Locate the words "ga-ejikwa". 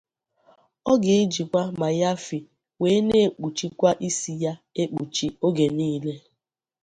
1.03-1.61